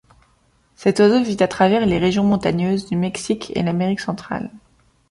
Cet 0.73 0.97
oiseau 0.99 1.21
vit 1.23 1.37
à 1.43 1.47
travers 1.47 1.85
les 1.85 1.99
régions 1.99 2.23
montagneuses 2.23 2.87
du 2.87 2.95
Mexique 2.95 3.51
et 3.55 3.61
l'Amérique 3.61 3.99
centrale. 3.99 4.49